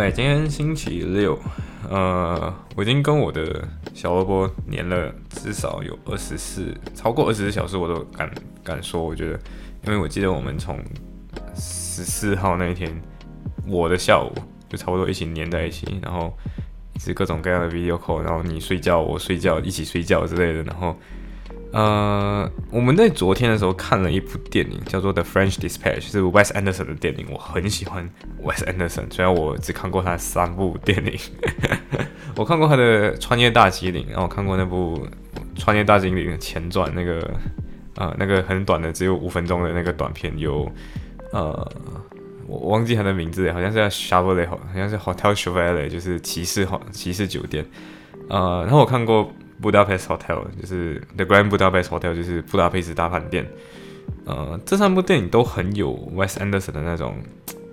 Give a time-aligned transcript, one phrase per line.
[0.00, 1.38] OK，今天星期六，
[1.90, 8.30] 呃，我已经跟我的小萝卜粘了至少有二十四，超过二十四小时，我都敢
[8.64, 9.38] 敢说，我觉得，
[9.84, 10.82] 因为我记得我们从
[11.54, 12.90] 十四号那一天，
[13.66, 14.32] 我的下午
[14.70, 16.32] 就差不多一起粘在一起，然后
[16.98, 20.96] 是各种各样的 video call，然后你睡觉，我睡觉，一起睡觉之类的，然后。
[21.72, 27.26] 呃，我们在昨天的时候看了一部电影，叫做《The French Dispatch》，是 Wes Anderson 的电影。
[27.30, 28.10] 我很喜欢
[28.42, 31.16] Wes Anderson，虽然我只看过他三部电影。
[32.34, 35.06] 我看过他的《穿越大吉岭》，然后我看过那部
[35.60, 37.30] 《穿越大吉岭》的前传，那个
[37.94, 40.68] 呃，那个很短的，只有五分钟的那个短片，有
[41.32, 41.72] 呃，
[42.48, 47.64] 我忘记他的名字，好像是叫 Chevrolet，好像是 Hotel Chevrolet，就是骑士好骑士酒店。
[48.28, 49.32] 呃，然后我看过。
[49.60, 53.46] 布达佩斯 Hotel 就是 The Grand Budapest Hotel，就是布达佩斯大饭店。
[54.24, 57.16] 呃，这三部电影都很有 Wes Anderson 的那种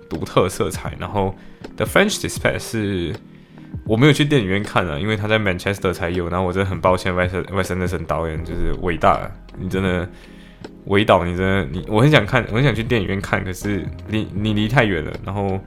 [0.08, 0.94] 独特色彩。
[0.98, 1.34] 然后
[1.76, 3.14] The French Dispatch 是
[3.84, 6.28] 我没有去电影院看了，因为他在 Manchester 才有。
[6.28, 10.08] 然后我真的很抱歉，Wes Wes Anderson 导演就是伟大，你真的
[10.86, 15.12] 伟导，你真的你，我很想看，我很想去电影院看，可是你你离太远了。
[15.24, 15.60] 然后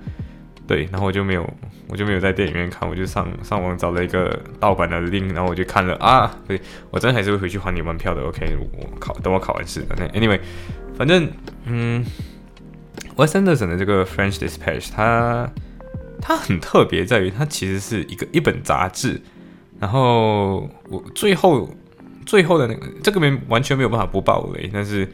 [0.72, 1.54] 对，然后我就没有。
[1.88, 6.58] 我就没有在电影院看，我就上上网找了一个盗版的 link，然后我就看了啊，对
[6.90, 8.22] 我真还是会回去还你门票的。
[8.22, 9.84] OK，我考等我考完试。
[9.98, 10.40] 那 Anyway，
[10.98, 11.30] 反正
[11.66, 12.06] 嗯
[13.18, 15.52] ，Wes Anderson 的这个 French Dispatch，它
[16.22, 19.22] 它很特别，在于它其实是一个一本杂志。
[19.78, 21.70] 然后我最后
[22.26, 25.06] 最后的那个这个没完全没有办法不爆雷，但是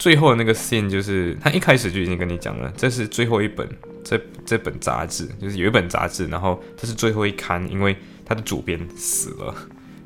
[0.00, 3.68] 最后的那个 scene 就是他一开始就已经跟你讲了，这是最后一本。
[4.02, 7.94] 这这本杂志就是有一本杂志，然后这是最后一刊，因为
[8.24, 9.54] 它的主编死了，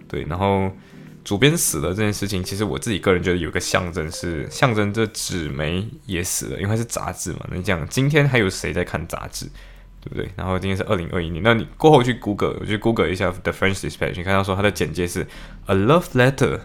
[0.08, 0.68] 对，然后
[1.22, 7.46] 主编死了这件事情，其实我自己个人觉得有个象征是象征这纸媒也死了，因为是杂志嘛。
[7.48, 9.46] 那你讲今天还有谁在看杂志，
[10.00, 10.28] 对不对？
[10.34, 15.24] 然后今天是二零二一年，那你过后去 Google，我去 Google 一下 The French Dispatch，你看到说它的简介是
[15.66, 16.58] A love letter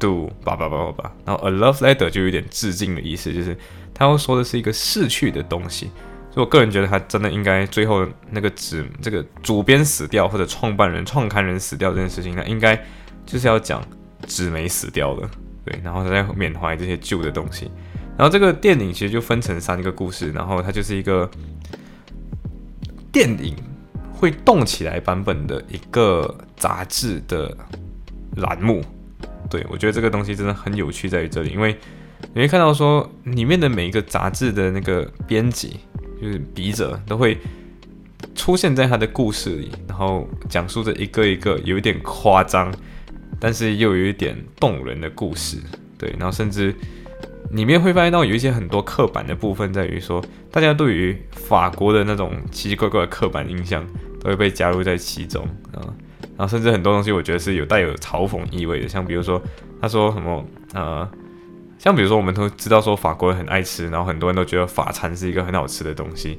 [0.00, 3.56] to 叭叭叭叭叭，然后 A love letter 就有点致敬的意思，就是
[3.94, 5.90] 他要说的是一个逝去的东西。
[6.32, 12.76] 所以我个人觉得，他真的应该最后那个纸，这个主编死掉或者创办人、创刊人死掉这件事情，他应该
[13.26, 13.82] 就是要讲
[14.26, 15.28] 纸媒死掉了，
[15.64, 17.70] 对，然后他在缅怀这些旧的东西。
[18.16, 21.28] 然后这个电影其实就分成三个故事，然后它就是一个
[23.10, 23.56] 电影
[24.12, 27.56] 会动起来版本的一个杂志的
[28.36, 28.84] 栏目。
[29.50, 31.76] 对我觉得这个东西真的很有趣，在于这里，因为
[32.32, 35.80] 你会看到说里面的每一个杂志的那个编辑。
[36.22, 37.38] 就是笔者都会
[38.34, 42.70] 出现在他的故事里，然后讲述着一个一个有一点夸张，
[43.38, 45.56] 但是又有一点动人的故事。
[45.96, 46.74] 对，然后甚至
[47.52, 53.86] 里面会发现到有一些很多刻板的部分，在于说大家对于法国的那种奇奇怪怪的刻板印象
[54.20, 55.80] 都会被加入在其中啊。
[56.40, 59.42] 然后甚至很多东西，我觉得是有带有嘲讽意味的，像比如说
[59.82, 60.42] 他说什么
[60.72, 61.06] 呃。
[61.78, 66.38] 像比如说，我们都知道说法国人很爱吃，然后很多人都觉得法餐是一个很好吃的东西，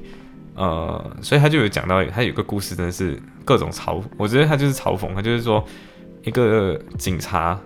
[0.54, 5.64] 呃，所以他就有讲到，他有个故事，真的是各种嘲，我觉得他就是嘲讽，他就是说
[6.22, 7.58] 一个警察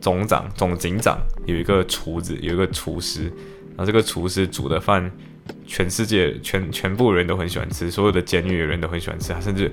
[0.00, 1.16] 总长总警长
[1.46, 3.26] 有一个厨子，有一个厨师，
[3.76, 5.08] 然后这个厨师煮的饭，
[5.64, 9.70] 全世界全全部人都很喜欢吃，所有的监狱的人都很喜欢吃，他甚至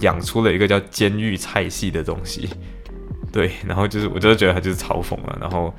[0.00, 2.48] 养出了一个叫监狱菜系的东西，
[3.32, 5.74] 对，然后就是我就是觉得他就是嘲讽了，然后。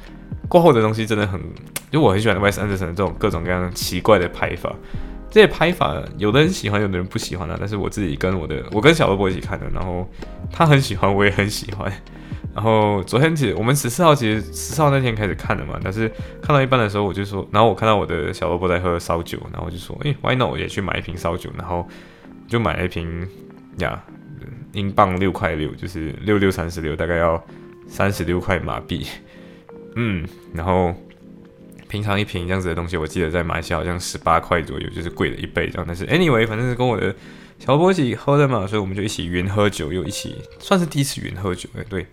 [0.47, 1.40] 过后的东西真的很，
[1.92, 4.74] 就我很喜欢 ysl 这种各种各样奇怪的拍法。
[5.30, 7.56] 这些拍法有的人喜欢，有的人不喜欢啊。
[7.59, 10.10] 但是我自己跟我的，我跟小萝卜一起看的，然后
[10.51, 11.94] 他很喜欢，我也很喜欢。
[12.56, 16.10] 然后昨天其实我们十四号其实十四号那天开始看的嘛，但是
[16.42, 21.88] 看到一半的时候我就说，然后我看到我的小萝卜在喝烧酒，然后我就说，诶 w h y not 我也去买一瓶烧酒，然后
[22.48, 23.28] 就买了一瓶
[23.80, 24.04] 呀，
[24.74, 27.44] 英镑六块六，就是六六三十六，大概要
[27.88, 29.06] 三十六块马币。
[29.96, 30.94] 嗯，然后
[31.88, 35.86] 平常一瓶这样子的东西，我记得在马来西亚好像十八块左右，就是贵了一倍这样。
[35.88, 37.14] 但是 anyway，反正是跟我的
[37.58, 42.04] 小波一起喝的嘛，所以我们就一起云喝酒，又一起算是第一次云喝酒，哎，对，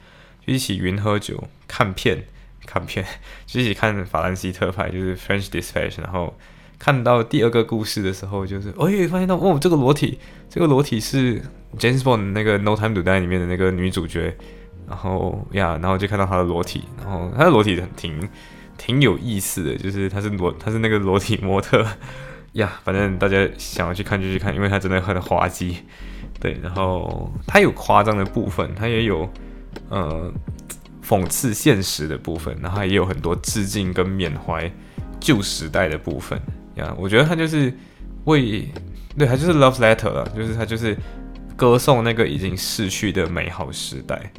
[0.45, 2.25] 就一起云喝酒、看片、
[2.65, 3.05] 看片，
[3.47, 6.37] 就一起看法兰西特派，就是 French Dispatch，然后
[6.79, 10.19] 看到第二个故事的时候，就是哎，发现到哦，这个裸体，
[10.49, 11.41] 这个裸体是
[11.79, 14.37] James Bond 那个 No Time to Die 里面的那个女主角，
[14.89, 18.29] 然后呀，然后就看到她的裸体，然后她的裸体很挺
[18.77, 21.87] 挺有意思的，就是她是裸，她是那个裸体模特。
[22.53, 25.79] 呀，反正大家想要去看就去看，因为她真的很滑稽，
[26.41, 29.29] 对，然后她有夸张的部分，她也有
[29.89, 30.33] 呃。
[31.09, 34.69] 讽刺现实的部分，然后也有很多致敬跟缅怀
[35.21, 36.37] 旧时代的部分。
[36.77, 36.95] 呀。
[36.99, 37.73] 我觉得他就是
[38.25, 38.69] 为
[39.19, 40.97] 对，他就是 love letter 了，就是他就是
[41.57, 44.31] 歌颂那个已经逝去的美好时代。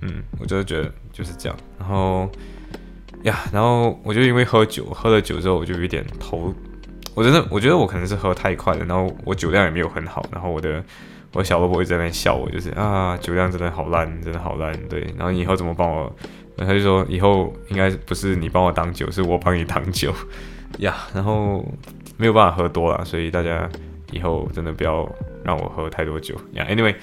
[0.00, 1.58] 嗯，我就觉得就是这样。
[1.78, 2.30] 然后
[3.22, 6.54] 呀，然后我就因为喝酒，喝了酒之后我就有点头，
[7.14, 10.82] 我真的我觉得我可能是喝太快了，然后我酒量也没有很好，然后我的。
[11.36, 15.00] 我的小萝卜一直在那笑我，就是啊，酒量真的好烂，真的好烂，对。
[15.18, 16.16] 然后以后怎么帮我？
[16.56, 20.14] 他就说以后应该不是你帮我挡酒，是我帮你挡酒
[20.78, 20.96] 呀。
[21.14, 21.64] 然后
[22.16, 23.68] 没有办法喝多了，所以大家
[24.12, 25.08] 以后真的不要
[25.44, 26.66] 让我喝太多酒呀。
[26.68, 26.94] Anyway，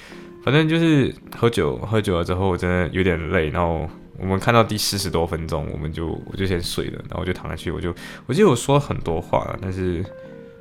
[0.44, 3.48] 反正就是喝酒，喝酒了之后我真的有点累。
[3.48, 3.88] 然后
[4.18, 7.94] 我们看到第四十多分钟，我们就我就先睡了，然后我就躺下去，我就
[8.26, 10.04] 我记得我说了很多话，但是。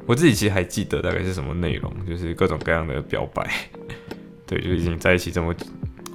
[0.07, 3.47] 我自己其实还记得大概是什么内容，就是各种各样的表白，
[4.47, 5.53] 对，就已经在一起这么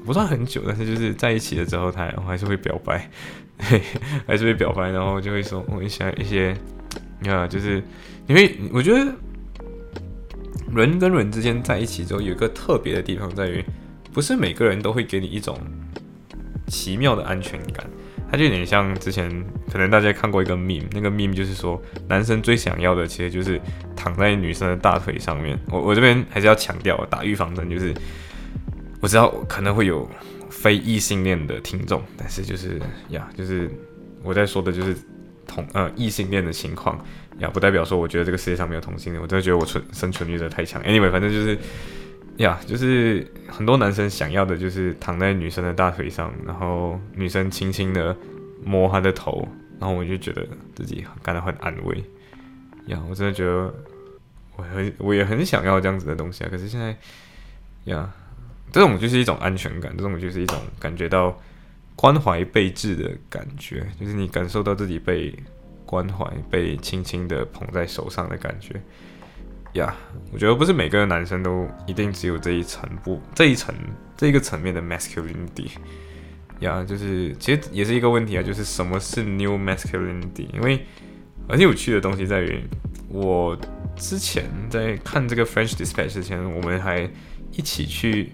[0.04, 3.08] 不算很久，但是就是在一起了之后，他还是会表白，
[3.56, 3.80] 对，
[4.26, 6.54] 还是会表白，然后就会说，我想一些，
[7.20, 7.82] 你看，就是
[8.26, 9.12] 因为我觉得
[10.74, 13.64] 人跟人之间在一起之后，有一个特别的地方在于，
[14.12, 15.58] 不是每个人都会给你一种
[16.66, 17.86] 奇妙的安全感。
[18.28, 19.30] 它就有点像之前
[19.70, 23.60] 可能大家看过一个 meme，那个 meme 就是说男生最想要的其实就是
[23.94, 25.56] 躺在女生的大腿上面。
[25.70, 27.94] 我我这边还是要强调打预防针，就是
[29.00, 30.10] 我知道可能会有
[30.50, 32.80] 非异性恋的听众，但是就是
[33.10, 33.70] 呀，就是
[34.24, 34.96] 我在说的就是
[35.46, 37.02] 同呃异性恋的情况
[37.38, 40.82] 呀，不代表说我觉得这个世界上没有同性恋，我真的觉得我存生存欲的太强。
[40.82, 41.58] Anyway，反正就是。
[42.36, 48.14] 呀，就是很多男生想要的，就是躺在女生的大腿上，然后女生轻轻的
[48.62, 49.48] 摸她的头，
[49.80, 51.96] 然后我就觉得自己感到很安慰。
[52.88, 53.72] 呀，我真的觉得
[54.56, 56.48] 我很我也很想要这样子的东西啊。
[56.50, 56.94] 可是现在，
[57.84, 58.12] 呀，
[58.70, 61.40] 这种就是一种安全感，这种就是一种感觉到
[61.96, 65.34] 关怀备至的感觉，就是你感受到自己被
[65.84, 68.80] 关怀、被轻轻的捧在手上的感觉。
[69.72, 69.96] 呀，
[70.32, 73.74] 我觉得不是每个男生都一定只有这一层不这一层
[74.16, 75.70] 这一个层面的 masculinity。
[76.60, 80.48] 呀，就是其实也是一个问题啊，就是什么是 new masculinity？
[80.54, 80.84] 因为
[81.48, 82.62] 而且有趣的东西在于，
[83.08, 83.56] 我
[83.96, 87.08] 之前在看这个 French Dispatch 之前，我们还
[87.52, 88.32] 一起去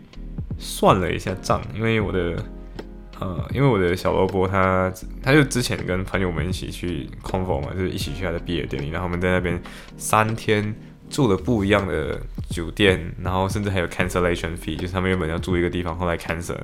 [0.59, 2.37] 算了一下账，因为我的
[3.23, 4.93] 呃，因为我的小萝卜他
[5.23, 9.61] 他就之前跟朋友们一起去 convo 嘛，就是一起去他的毕业典礼，然后我们在那边
[9.97, 10.75] 三天。
[11.11, 16.57] 住了不一样的酒店，然后甚至还有 cancellation fee，就是他们原本要住一个地方，后来 cancel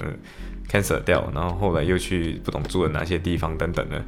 [0.67, 4.03] cancel 掉，然后后来又去不懂住了哪些地方等等的，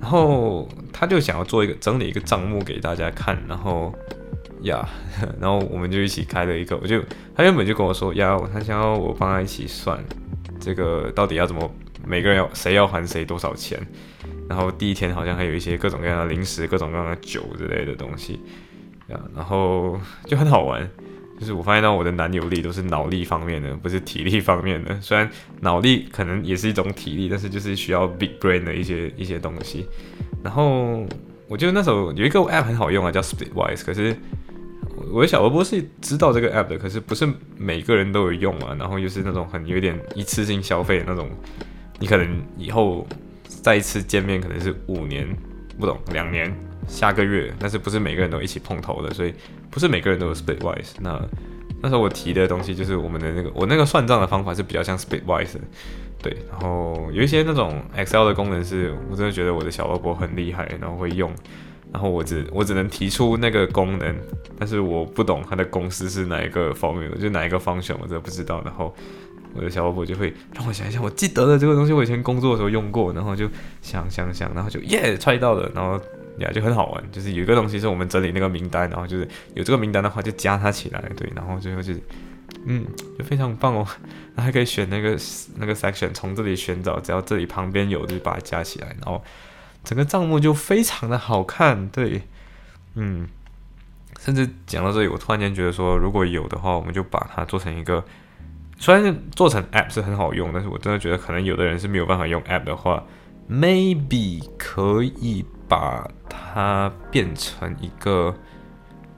[0.00, 3.94] 然后他就想要做一个整理一个账目给大家看，然后
[4.62, 4.84] 呀，
[5.38, 7.00] 然后我们就一起开了一个，我就
[7.36, 9.96] 他原本就跟我说呀，他想要我帮他一起算
[10.58, 11.72] 这个到底要怎么
[12.06, 13.80] 每个人要谁要还谁多少钱，
[14.48, 18.40] 然后第一天好像还有一些各种各样的零食、各种各样的酒之类的东西。
[19.06, 20.88] 啊，然后就很好玩，
[21.38, 24.98] 就是我发现到我的男友力都是脑力方面的，不是体力方面的。
[25.02, 25.28] 虽然
[25.60, 29.86] 脑力可能也是一种体力，但是就是需要 big brain 的一些一些东西。
[30.42, 31.06] 然后
[31.48, 33.84] 我觉得那时候有一个 app 很好用啊，叫 Splitwise。
[33.84, 34.16] 可是
[35.12, 37.28] 我的小萝卜是知道这个 app 的，可是不是
[37.58, 38.74] 每个人都有用啊。
[38.78, 41.28] 然后又是那种很有点一次性消费的那种，
[41.98, 43.06] 你可能以后
[43.46, 45.26] 再一次见面可能是五年，
[45.78, 46.54] 不懂两年。
[46.86, 49.32] 下个月，但是不是每个人都一起碰头的，所以
[49.70, 50.90] 不是每个人都有 Splitwise。
[51.00, 51.18] 那
[51.80, 55.60] 那时候我提的东西就是我们的那个，我那个算账的方法是比较像 Splitwise 的，
[56.22, 56.36] 对。
[56.50, 61.32] 然后有一些那种 Excel 的功能是，我真的觉得我的小萝卜很厉害，然后会用。
[61.90, 64.14] 然后我只我只能提出那个功能，
[64.58, 68.60] 但是我不懂它的公司是哪一个方面的，就哪一个方向我真的不知道。
[68.62, 68.94] 然后
[69.54, 73.48] 我的小伙伴就会让我想一想，我记得的这个东西我以前工作的时候用过，然后就
[73.82, 76.00] 想想想，然后就耶揣到了，然后。
[76.38, 82.00] 呀，就很好玩，就是有一个东西是我们整理那个名单，然后就是有这个名单的话就加它起来，对，然后最后就是，
[82.66, 82.84] 嗯，
[83.16, 83.86] 就非常棒哦，
[84.34, 85.16] 然 后还可以选那个
[85.58, 89.22] 那个 section，从这里选找，只要这里旁边有就把它加起来，然后
[89.84, 92.22] 整个账目就非常的好看，对，
[92.96, 93.28] 嗯，
[94.18, 98.04] 甚至讲到这里，我突然间觉得说，如果有的话，我们就把它做成一个，
[98.78, 103.04] 虽然做成 app 是很好用，但是我真的觉得可能有的人是没有办法用 app 的话
[103.50, 105.44] ，maybe 可以。
[105.66, 108.32] 把它变成一个，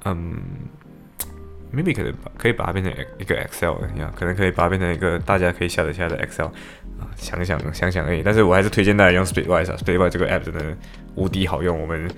[0.04, 0.32] 嗯
[1.74, 6.46] ，maybe 可能可以把它变成一个 Excel 一样，可能可以把它变成一个大家可以下载下的 Excel
[7.00, 8.22] 啊，想想想想而已。
[8.22, 10.76] 但是我还是推荐大家用 Splitwise 啊，Splitwise 这个 app 真的
[11.16, 11.78] 无敌好用。
[11.78, 12.08] 我们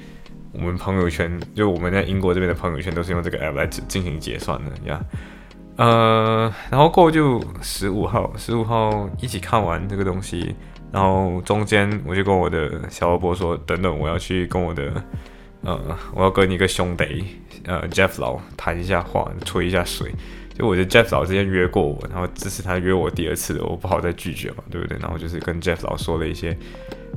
[0.53, 5.03] 我们朋友圈就我们在英国这边的朋友圈都是用这个 app 来进行结算的呀。
[5.79, 10.55] 呃，然后过就十五号，十五号一起看完这个东西。
[10.91, 14.91] 然后中间我就跟我的小老伯说，等等我要去跟我的，
[15.63, 17.27] 呃，我要跟一个兄弟，
[17.65, 20.11] 呃，Jeff 老谈一下话，吹一下水。
[20.55, 24.99] 就我的 Jeff 老之前约过我，然后这是他约我第二次的，我不好再拒绝嘛，对不对？
[24.99, 26.59] 然后就是跟 Jeff 老说了一些，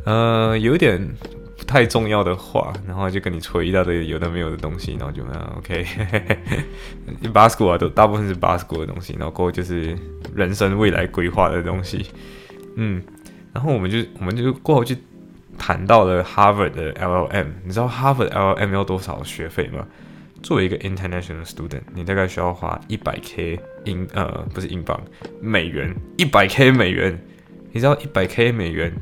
[0.05, 1.01] 呃，有点
[1.71, 9.97] 太重要的话，然后就跟你吹一大堆有的没有的东西，然后就啊，OK，Basco 啊，都大部分是 Basco 的东西，然后过后就是
[10.35, 12.05] 人生未来规划的东西，
[12.75, 13.01] 嗯。
[13.53, 14.97] 然后我们就我们就过后去
[15.57, 19.85] 谈到了 Harvard 的 LLM，你知道 Harvard LLM 要多少学费吗？
[20.41, 24.99] 作为一个 international student，你大概需要花一百 K 英呃不是英镑
[25.41, 27.21] 美元一百 K 美元，
[27.73, 28.93] 你知道一百 K 美元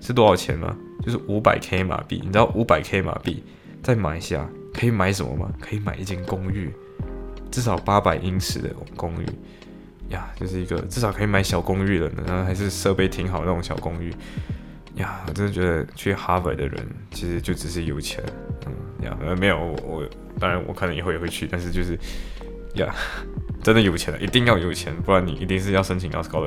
[0.00, 0.76] 是多少钱吗？
[1.04, 3.44] 就是五百 K 马币，你知道五百 K 马币
[3.82, 5.52] 在马来西亚可以买什么吗？
[5.60, 6.72] 可以买一间公寓，
[7.50, 9.26] 至少八百英尺的公寓。
[10.10, 14.12] 呀，就是一个至少可以买小公寓的，然后还是设备挺好那种小公寓。
[14.96, 18.22] 呀，我真的觉得去哈佛的人其实就只是有钱，
[18.66, 20.08] 嗯，呀，呃，没有我，我
[20.38, 21.98] 当然我可能以后也会去，但是就是
[22.74, 22.94] 呀，
[23.62, 26.40] 真的有钱了，一定要有钱，不然你一定是要申请到高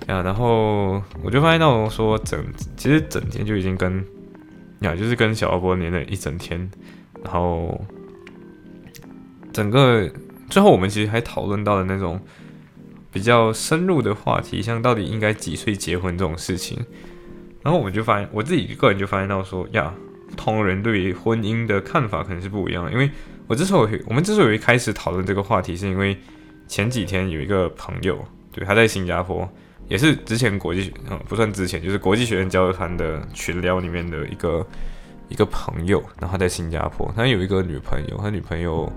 [0.00, 0.12] 的学。
[0.12, 2.44] 呀，然后我就发现到说整
[2.76, 4.04] 其实整天就已经跟
[4.80, 6.70] 呀，就是跟小阿波连了一整天，
[7.24, 7.80] 然后
[9.52, 10.10] 整个
[10.48, 12.20] 最后我们其实还讨论到了那种。
[13.10, 16.78] 比较深入的话题，像到底应该几岁结婚这种事情，
[17.62, 19.92] 然后我就发现，我自己个人就发现到说，呀，
[20.28, 22.92] 不同人对于婚姻的看法可能是不一样的。
[22.92, 23.10] 因为
[23.46, 26.16] 我之所以我们之所以开始讨论这个话题，是因为
[26.68, 29.50] 前几天有一个朋友，对，他在新加坡，
[29.88, 34.66] 也是之前国际学嗯不算之前，就是国际学院交流团的群聊里面的一个
[35.28, 38.90] 一个朋友，然后他在新加坡，他有一个女朋友，他女朋友。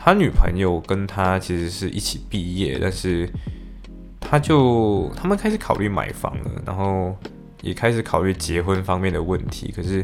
[0.00, 3.28] 他女朋友跟他其实是一起毕业，但是
[4.20, 7.14] 他就他们开始考虑买房了，然后
[7.62, 9.72] 也开始考虑结婚方面的问题。
[9.74, 10.02] 可是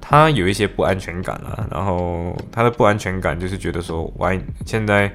[0.00, 4.32] 他有一些不安全感啊，然后他的不安全感就是觉得说，哇，
[4.64, 5.14] 现在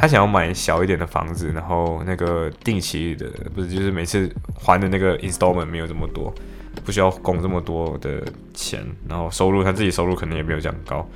[0.00, 6.34] 他想要买小一点的房子，然后那个定期的不是就是每次还的那个 installment 没有这么多，
[6.86, 8.22] 不需要供这么多的
[8.54, 11.06] 钱，然后收入他自己收入可能也没有这样高。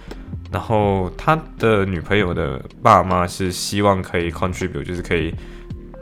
[0.53, 5.35] 然后他的女朋友的爸妈是希望可以 contribute，就是可以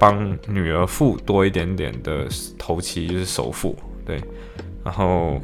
[0.01, 2.27] 帮女儿付多一点点的
[2.59, 4.21] 头期，就是首付，对。
[4.85, 5.41] 然后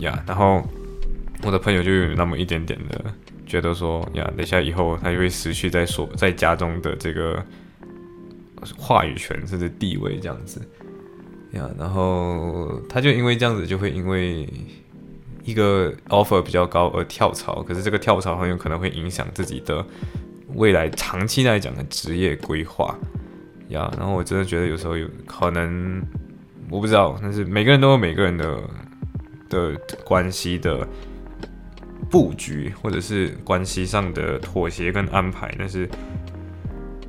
[0.00, 0.60] 呀，然后
[1.44, 3.04] 我的朋友就有那么一点点的
[3.46, 7.42] 觉得说，呀，等下以后他就会失去在所在家中的这个
[8.76, 10.60] 话语权甚至地位这样子。
[11.52, 14.48] 呀，然后他就因为这样子就会因为。
[15.44, 19.86] 一个 offer 比较高而跳槽，可是这个跳槽很有可能会影响自己的
[20.56, 22.98] 未来长期来讲的职业规划
[23.68, 23.88] 呀。
[23.96, 26.02] 然后我真的觉得有时候有可能，
[26.68, 28.60] 我不知道，但是每个人都有每个人的
[29.48, 30.84] 的关系的
[32.10, 35.54] 布局，或者是关系上的妥协跟安排。
[35.58, 35.88] 但是，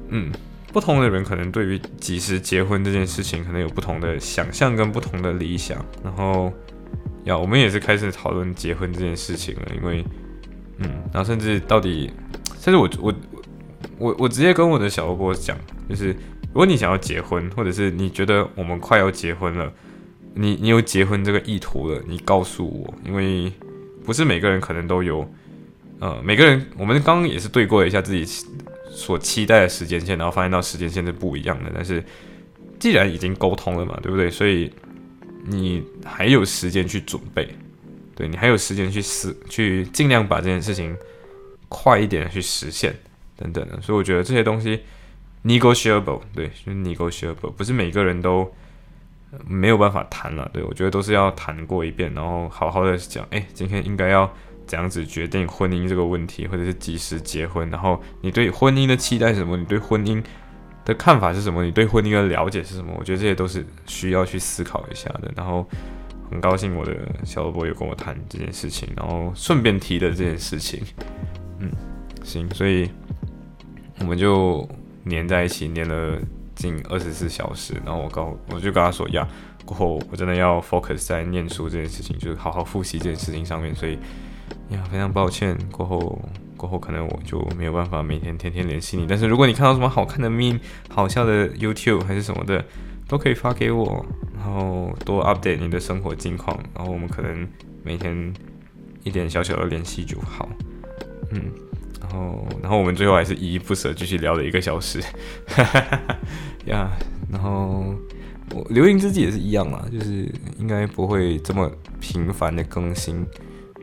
[0.09, 0.31] 嗯，
[0.71, 5.83] 不同的人可能对于几时结婚这件事情，可能有不同的想象跟不同的理想。
[6.03, 6.51] 然后。
[7.25, 10.01] 呀，我们也是开始讨论结婚这件事情了，因为，
[10.77, 12.09] 嗯，然后甚至到底，
[12.57, 13.13] 甚至我我
[13.97, 15.57] 我我直接跟我的小波波讲，
[15.89, 19.69] 就是如果你想要结婚，或者是你觉得我们快要结婚了，
[20.35, 23.51] 你你有结婚这个意图了，你告诉我，因为
[24.07, 25.31] 不是每个人可能都有，
[25.99, 28.25] 呃，每个人我们刚刚也是对过了一下自己
[28.89, 32.03] 所期待的时间线，然后发现到时间线是不一样的，但是
[32.79, 34.31] 既然已经沟通了嘛，对不对？
[34.31, 34.71] 所以。
[35.49, 37.47] 你还有时间去准备，
[38.13, 40.93] 对你还有时间去思，去尽量把这件事情
[41.69, 42.93] 快一点的去实现，
[43.37, 43.79] 等等的。
[43.81, 44.81] 所以我觉得这些东西
[45.45, 48.53] negotiable，对，是 negotiable，不是每个人都
[49.47, 50.49] 没有办法谈了。
[50.53, 54.31] 对我觉得都是要谈过一遍，然后好好的讲，哎，今天应该要
[54.65, 59.57] 怎样子决定婚姻这个问题，或者是几时结婚，然后你对婚姻的期待是什么？
[59.57, 60.23] 你对婚姻。
[60.85, 61.65] 的看法是什么？
[61.65, 62.93] 你对婚姻的了解是什么？
[62.97, 65.29] 我觉得这些都是需要去思考一下的。
[65.35, 65.67] 然后
[66.31, 70.81] 很高兴我的小萝卜有跟我谈这件事情，然后顺便提的这件事情。
[71.59, 71.69] 嗯，
[72.23, 72.89] 行，所以
[73.99, 74.65] 我们就
[75.03, 76.17] 黏在一起，黏了
[76.57, 79.25] 近二十四小时，然后我告我就跟他说呀，
[79.63, 83.93] 过后我真的要 focus 在念书这件事情，就是好好复习这件事情上面，所以
[84.69, 86.19] 呀，非常抱歉，过后
[86.57, 90.59] 过后可能我就没有办法每天天天联系你，但是如果你看到什么好看的 meme、
[90.89, 92.65] 好笑的 YouTube 还是什么的，
[93.07, 97.47] 都可以发给我，然后多 update 你的生活近况，然后我们可能
[97.83, 98.33] 每天
[99.03, 100.49] 一点小小的联系就好，
[101.31, 101.66] 嗯。
[101.99, 105.01] 然后，然后我们最后还是依依不舍继续聊了一个小时，
[105.47, 106.17] 哈哈哈
[106.65, 106.91] 呀。
[107.29, 107.93] 然后
[108.55, 113.25] 我留言自己也是一样嘛，就是应该不会这么频繁的更新。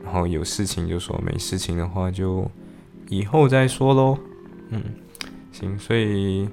[0.03, 2.49] 然后有事情就说，没事情的话就
[3.09, 4.17] 以后再说喽。
[4.69, 4.81] 嗯，
[5.51, 6.47] 行，所以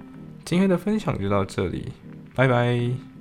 [0.44, 1.92] 今天的分享就到这里，
[2.34, 3.11] 拜拜。